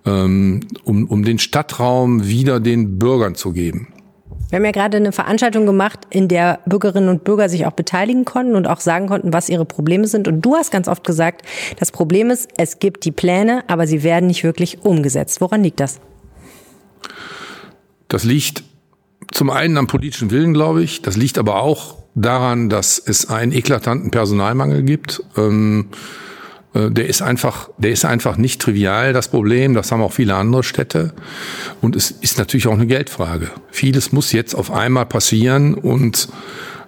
ähm, 0.06 0.62
um, 0.84 1.06
um 1.06 1.24
den 1.24 1.40
Stadtraum 1.40 2.28
wieder 2.28 2.60
den 2.60 3.00
Bürgern 3.00 3.36
zu 3.36 3.54
geben. 3.54 3.88
Wir 4.50 4.58
haben 4.58 4.66
ja 4.66 4.72
gerade 4.72 4.98
eine 4.98 5.12
Veranstaltung 5.12 5.66
gemacht, 5.66 6.00
in 6.12 6.28
der 6.28 6.60
Bürgerinnen 6.68 7.10
und 7.10 7.24
Bürger 7.24 7.50
sich 7.50 7.66
auch 7.66 7.72
beteiligen 7.72 8.24
konnten 8.24 8.56
und 8.56 8.68
auch 8.68 8.82
sagen 8.82 9.08
konnten, 9.08 9.34
was 9.34 9.50
ihre 9.50 9.66
Probleme 9.66 10.06
sind. 10.06 10.28
Und 10.28 10.42
du 10.42 10.56
hast 10.56 10.72
ganz 10.72 10.88
oft 10.88 11.04
gesagt, 11.04 11.42
das 11.80 11.92
Problem 11.92 12.30
ist, 12.30 12.50
es 12.58 12.78
gibt 12.78 13.06
die 13.06 13.12
Pläne, 13.12 13.64
aber 13.68 13.88
sie 13.88 14.04
werden 14.04 14.28
nicht 14.28 14.44
wirklich 14.44 14.84
umgesetzt. 14.84 15.42
Woran 15.42 15.64
liegt 15.64 15.80
das? 15.80 16.00
Das 18.10 18.24
liegt 18.24 18.64
zum 19.32 19.50
einen 19.50 19.78
am 19.78 19.88
politischen 19.88 20.32
Willen, 20.32 20.54
glaube 20.54 20.84
ich. 20.84 21.02
Das 21.02 21.18
liegt 21.18 21.38
aber 21.38 21.62
auch 21.62 21.98
daran, 22.16 22.70
dass 22.70 23.00
es 23.00 23.30
einen 23.30 23.52
eklatanten 23.52 24.12
Personalmangel 24.12 24.84
gibt. 24.84 25.24
Ähm, 25.38 25.88
äh, 26.74 26.92
der 26.92 27.08
ist 27.08 27.22
einfach, 27.22 27.70
der 27.78 27.92
ist 27.92 28.06
einfach 28.06 28.38
nicht 28.38 28.62
trivial, 28.62 29.14
das 29.14 29.28
Problem. 29.28 29.74
Das 29.74 29.92
haben 29.92 30.02
auch 30.02 30.14
viele 30.14 30.36
andere 30.36 30.64
Städte. 30.64 31.14
Und 31.82 31.96
es 31.96 32.12
ist 32.12 32.38
natürlich 32.38 32.68
auch 32.68 32.74
eine 32.74 32.88
Geldfrage. 32.88 33.50
Vieles 33.72 34.12
muss 34.12 34.32
jetzt 34.32 34.56
auf 34.56 34.72
einmal 34.72 35.06
passieren 35.06 35.74
und 35.74 36.30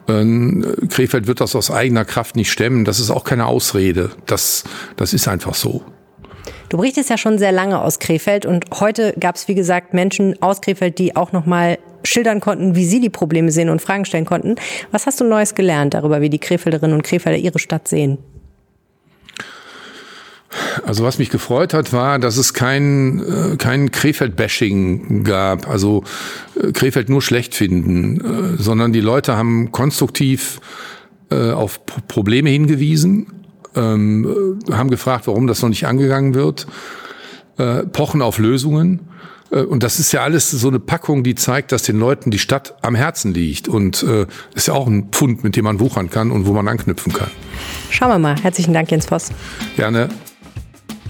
äh, 0.07 0.87
Krefeld 0.89 1.27
wird 1.27 1.41
das 1.41 1.55
aus 1.55 1.71
eigener 1.71 2.05
Kraft 2.05 2.35
nicht 2.35 2.51
stemmen. 2.51 2.85
Das 2.85 2.99
ist 2.99 3.09
auch 3.09 3.23
keine 3.23 3.45
Ausrede. 3.45 4.11
Das, 4.25 4.63
das 4.97 5.13
ist 5.13 5.27
einfach 5.27 5.55
so. 5.55 5.83
Du 6.69 6.77
berichtest 6.77 7.09
ja 7.09 7.17
schon 7.17 7.37
sehr 7.37 7.51
lange 7.51 7.79
aus 7.79 7.99
Krefeld 7.99 8.45
und 8.45 8.65
heute 8.79 9.13
gab 9.19 9.35
es, 9.35 9.47
wie 9.47 9.55
gesagt, 9.55 9.93
Menschen 9.93 10.41
aus 10.41 10.61
Krefeld, 10.61 10.97
die 10.97 11.15
auch 11.15 11.31
nochmal 11.31 11.77
schildern 12.05 12.39
konnten, 12.39 12.75
wie 12.75 12.85
sie 12.85 12.99
die 12.99 13.09
Probleme 13.09 13.51
sehen 13.51 13.69
und 13.69 13.81
Fragen 13.81 14.05
stellen 14.05 14.25
konnten. 14.25 14.55
Was 14.91 15.05
hast 15.05 15.19
du 15.19 15.25
Neues 15.25 15.55
gelernt 15.55 15.93
darüber, 15.93 16.21
wie 16.21 16.29
die 16.29 16.39
Krefelderinnen 16.39 16.95
und 16.95 17.03
Krefelder 17.03 17.37
ihre 17.37 17.59
Stadt 17.59 17.87
sehen? 17.87 18.17
Also 20.85 21.03
was 21.03 21.19
mich 21.19 21.29
gefreut 21.29 21.73
hat, 21.73 21.93
war, 21.93 22.19
dass 22.19 22.37
es 22.37 22.53
kein, 22.53 23.19
äh, 23.19 23.57
kein 23.57 23.91
Krefeld-Bashing 23.91 25.23
gab, 25.23 25.67
also 25.67 26.03
äh, 26.61 26.71
Krefeld 26.71 27.09
nur 27.09 27.21
schlecht 27.21 27.55
finden, 27.55 28.21
äh, 28.21 28.61
sondern 28.61 28.93
die 28.93 29.01
Leute 29.01 29.35
haben 29.35 29.71
konstruktiv 29.71 30.59
auf 31.27 31.83
Probleme 32.07 32.51
hingewiesen, 32.51 33.25
ähm, 33.75 34.59
haben 34.71 34.91
gefragt, 34.91 35.25
warum 35.25 35.47
das 35.47 35.59
noch 35.63 35.69
nicht 35.69 35.87
angegangen 35.87 36.35
wird, 36.35 36.67
pochen 37.93 38.21
auf 38.21 38.37
Lösungen. 38.37 38.99
Und 39.63 39.83
das 39.83 39.99
ist 39.99 40.11
ja 40.11 40.21
alles 40.21 40.51
so 40.51 40.67
eine 40.67 40.79
Packung, 40.79 41.23
die 41.23 41.35
zeigt, 41.35 41.71
dass 41.71 41.83
den 41.83 41.97
Leuten 41.97 42.31
die 42.31 42.39
Stadt 42.39 42.75
am 42.81 42.95
Herzen 42.95 43.33
liegt. 43.33 43.67
Und 43.67 44.03
äh, 44.03 44.25
ist 44.53 44.67
ja 44.67 44.73
auch 44.73 44.87
ein 44.87 45.09
Pfund, 45.11 45.43
mit 45.43 45.55
dem 45.55 45.63
man 45.63 45.79
wuchern 45.79 46.09
kann 46.09 46.31
und 46.31 46.45
wo 46.45 46.53
man 46.53 46.67
anknüpfen 46.67 47.13
kann. 47.13 47.29
Schauen 47.89 48.09
wir 48.09 48.19
mal. 48.19 48.35
Herzlichen 48.41 48.73
Dank, 48.73 48.91
Jens 48.91 49.05
Voss. 49.05 49.31
Gerne. 49.77 50.09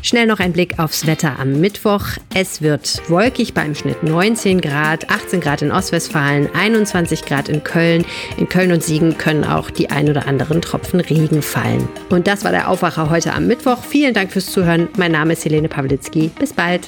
Schnell 0.06 0.28
noch 0.28 0.40
ein 0.40 0.54
Blick 0.54 0.78
aufs 0.78 1.08
Wetter 1.08 1.40
am 1.40 1.60
Mittwoch. 1.60 2.06
Es 2.36 2.62
wird 2.62 3.02
wolkig 3.10 3.56
bei 3.56 3.66
im 3.66 3.74
Schnitt 3.74 4.04
19 4.04 4.62
Grad, 4.62 5.10
18 5.10 5.42
Grad 5.42 5.64
in 5.64 5.72
Ostwestfalen, 5.72 6.48
21 6.54 7.26
Grad 7.26 7.50
in 7.50 7.64
Köln. 7.64 8.06
In 8.38 8.48
Köln 8.48 8.72
und 8.72 8.84
Siegen 8.84 9.18
können 9.18 9.44
auch 9.44 9.72
die 9.72 9.90
ein 9.90 10.08
oder 10.08 10.28
anderen 10.28 10.62
Tropfen 10.62 11.00
Regen 11.00 11.42
fallen. 11.42 11.88
Und 12.12 12.28
das 12.28 12.44
war 12.44 12.52
der 12.52 12.70
Aufwacher 12.70 13.10
heute 13.10 13.34
am 13.34 13.48
Mittwoch. 13.48 13.84
Vielen 13.84 14.14
Dank 14.14 14.32
fürs 14.32 14.52
Zuhören. 14.52 14.90
Mein 14.96 15.12
Name 15.12 15.34
ist 15.34 15.44
Helene 15.44 15.70
Pawlitzki. 15.70 16.30
Bis 16.38 16.54
bald. 16.54 16.88